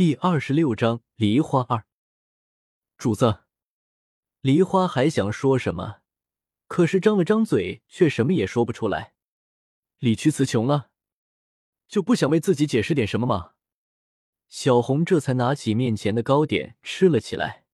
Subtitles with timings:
[0.00, 1.84] 第二十六章梨花二。
[2.96, 3.40] 主子，
[4.40, 5.96] 梨花还想说什么，
[6.68, 9.12] 可是张了张嘴，却什么也说不出来。
[9.98, 10.88] 理屈词穷了，
[11.86, 13.50] 就不想为自己解释点什么吗？
[14.48, 17.66] 小红这才拿起面前的糕点吃了起来。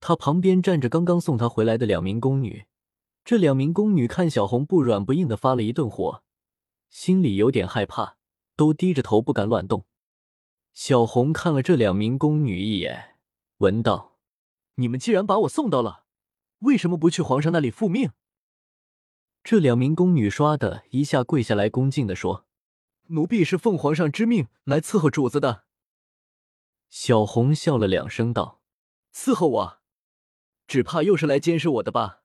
[0.00, 2.66] 她旁边站着刚刚送她回来的两名宫女，
[3.24, 6.22] 这两名宫女看小红不软不硬的发了一顿火，
[6.90, 8.18] 心里有点害怕，
[8.54, 9.86] 都低着头不敢乱动。
[10.82, 13.18] 小红看了这两名宫女一眼，
[13.58, 14.16] 闻道
[14.76, 16.06] ：“你们既然把我送到了，
[16.60, 18.12] 为什么不去皇上那里复命？”
[19.44, 22.46] 这两名宫女唰的一下跪下来，恭敬的说
[23.08, 25.64] ：“奴婢是奉皇上之命来伺候主子的。”
[26.88, 28.62] 小红笑了两声，道
[29.14, 29.80] ：“伺候我，
[30.66, 32.22] 只怕又是来监视我的吧？”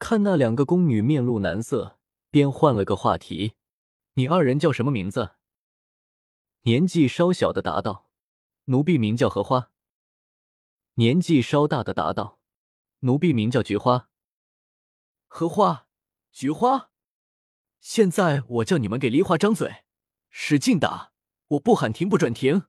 [0.00, 3.52] 看那两个宫女面露难色，便换了个话题
[4.14, 5.34] ：“你二人叫什么名字？”
[6.64, 8.08] 年纪稍小的答道
[8.66, 9.72] ：“奴婢名叫荷花。”
[10.94, 12.38] 年纪稍大的答道
[13.00, 14.08] ：“奴婢名叫菊花。”
[15.26, 15.88] 荷花、
[16.30, 16.90] 菊花，
[17.80, 19.82] 现在我叫你们给梨花张嘴，
[20.30, 21.12] 使劲打！
[21.48, 22.66] 我不喊停，不准停！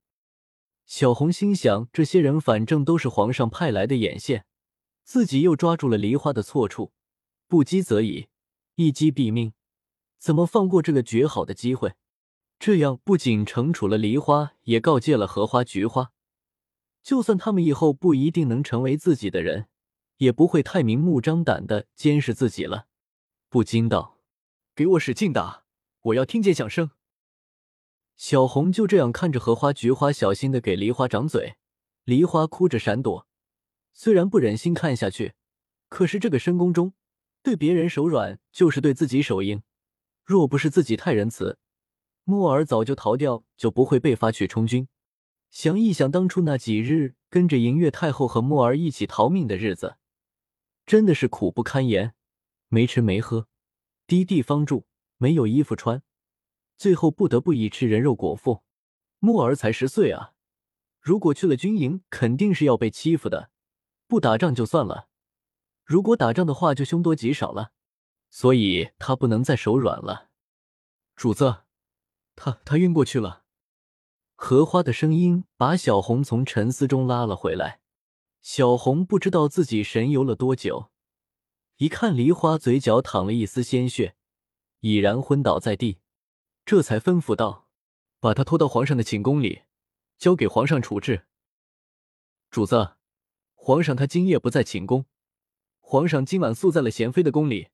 [0.87, 4.47] 小红心想：这些人反正都是皇上派来的眼线，
[5.03, 6.93] 自己又抓住了梨花的错处，
[7.47, 8.27] 不击则已，
[8.73, 9.53] 一击毙命，
[10.17, 11.93] 怎么放过这个绝好的机会？
[12.65, 16.13] 这样不仅惩处了梨花，也告诫了荷花、菊花。
[17.01, 19.67] 就算他们以后不一定能成为自己的人，
[20.15, 22.87] 也不会太明目张胆的监视自己了。
[23.49, 24.17] 不禁道
[24.73, 25.65] ：“给我使劲打，
[26.03, 26.91] 我要听见响声。”
[28.15, 31.57] 小红就这样看着荷花、菊花小心的给梨花掌嘴，
[32.05, 33.27] 梨花哭着闪躲。
[33.91, 35.33] 虽然不忍心看下去，
[35.89, 36.93] 可是这个深宫中，
[37.41, 39.63] 对别人手软就是对自己手硬。
[40.23, 41.59] 若不是自己太仁慈。
[42.23, 44.87] 莫尔早就逃掉，就不会被发去充军。
[45.49, 49.97] 想一想当初那几日跟着银月太后和莫儿一起逃命的日子，
[50.85, 52.15] 真的是苦不堪言，
[52.69, 53.47] 没吃没喝，
[54.07, 54.85] 低地方住，
[55.17, 56.01] 没有衣服穿，
[56.77, 58.63] 最后不得不以吃人肉果腹。
[59.19, 60.33] 莫儿才十岁啊，
[60.99, 63.51] 如果去了军营，肯定是要被欺负的。
[64.07, 65.07] 不打仗就算了，
[65.83, 67.71] 如果打仗的话，就凶多吉少了。
[68.29, 70.29] 所以他不能再手软了，
[71.15, 71.63] 主子。
[72.35, 73.43] 他他晕过去了。
[74.35, 77.81] 荷花的声音把小红从沉思中拉了回来。
[78.41, 80.91] 小红不知道自己神游了多久，
[81.77, 84.15] 一看梨花嘴角淌了一丝鲜血，
[84.81, 85.99] 已然昏倒在地，
[86.65, 87.69] 这才吩咐道
[88.19, 89.61] ：“把他拖到皇上的寝宫里，
[90.17, 91.25] 交给皇上处置。”
[92.51, 92.95] 主子，
[93.53, 95.05] 皇上他今夜不在寝宫，
[95.79, 97.69] 皇上今晚宿在了贤妃的宫里。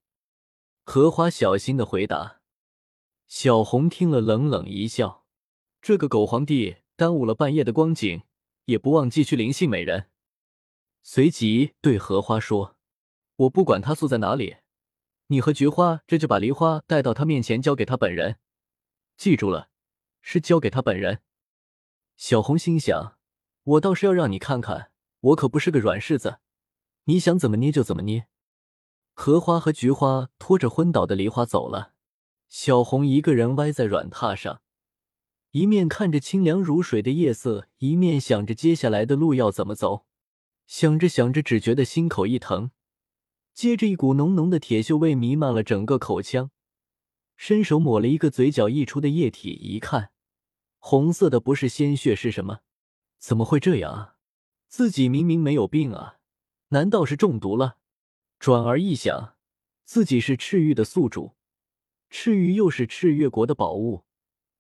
[0.84, 2.39] 荷花小心的回答。
[3.30, 5.24] 小红听了，冷冷一笑
[5.82, 8.24] ：“这个狗皇帝耽误了半夜的光景，
[8.66, 10.10] 也不忘记去灵性美人。”
[11.04, 12.76] 随即对荷花说
[13.38, 14.58] ：“我不管他宿在哪里，
[15.28, 18.40] 你和菊花这就把梨花带到他面前，交给他本人。
[19.16, 19.70] 记住了，
[20.24, 21.22] 是交给他本人。”
[22.18, 23.16] 小红心想
[23.64, 26.40] ：“我倒是要让你看看，我可不是个软柿子，
[27.04, 28.26] 你想怎么捏就怎么捏。”
[29.14, 31.94] 荷花和菊花拖着昏倒的梨花走了。
[32.50, 34.62] 小红一个人歪在软榻上，
[35.52, 40.08] 一面看着清凉如水的夜色，一面想着接下来的路要怎么走。
[40.66, 42.72] 想着想着，只觉得心口一疼，
[43.54, 46.50] 接着一股浓浓的铁锈味弥漫了整个口腔。
[47.38, 50.10] 伸手抹了一个嘴角溢出的液体，一看，
[50.80, 52.62] 红色的不是鲜血是什么？
[53.20, 54.16] 怎么会这样啊？
[54.68, 56.18] 自己明明没有病啊，
[56.70, 57.78] 难道是中毒了？
[58.40, 59.36] 转而一想，
[59.86, 61.36] 自己是赤玉的宿主。
[62.10, 64.04] 赤玉又是赤月国的宝物，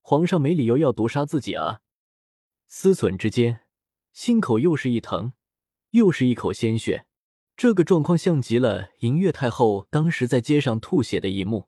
[0.01, 1.81] 皇上没理由要毒杀自己啊！
[2.67, 3.61] 思忖之间，
[4.13, 5.33] 心口又是一疼，
[5.91, 7.07] 又是一口鲜血。
[7.57, 11.67] 这个状况像极了银月太后当时在街上吐血的一幕。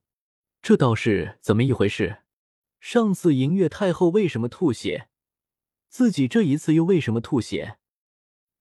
[0.61, 2.19] 这倒是怎么一回事？
[2.79, 5.09] 上次银月太后为什么吐血？
[5.89, 7.77] 自己这一次又为什么吐血？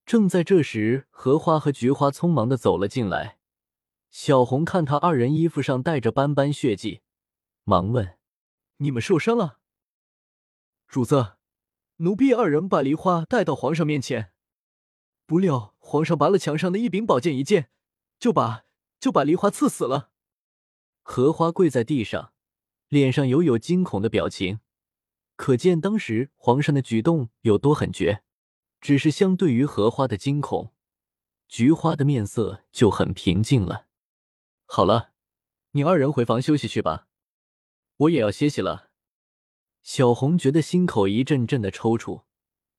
[0.05, 3.39] 正在这时，荷花和菊花匆忙的走了进来。
[4.11, 7.03] 小红看他二人衣服上带着斑斑血迹。
[7.71, 8.19] 忙问
[8.79, 9.61] ：“你们受伤了？”
[10.89, 11.37] 主子，
[11.99, 14.33] 奴婢二人把梨花带到皇上面前，
[15.25, 17.71] 不料皇上拔了墙上的一柄宝剑一剑，
[18.19, 18.65] 就把
[18.99, 20.11] 就把梨花刺死了。
[21.03, 22.33] 荷花跪在地上，
[22.89, 24.59] 脸上犹有惊恐的表情，
[25.37, 28.25] 可见当时皇上的举动有多狠绝。
[28.81, 30.73] 只是相对于荷花的惊恐，
[31.47, 33.87] 菊花的面色就很平静了。
[34.65, 35.13] 好了，
[35.73, 37.07] 你二人回房休息去吧。
[38.01, 38.91] 我也要歇息了。
[39.83, 42.25] 小红觉得心口一阵阵的抽搐，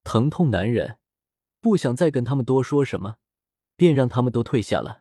[0.04, 0.98] 疼痛难忍，
[1.60, 3.18] 不想再跟他们多说什么，
[3.76, 5.01] 便让他们都退下了。